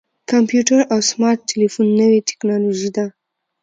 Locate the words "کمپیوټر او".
0.31-0.99